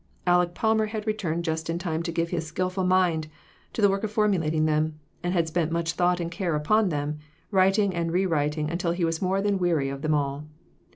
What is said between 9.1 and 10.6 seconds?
more than weary of them all.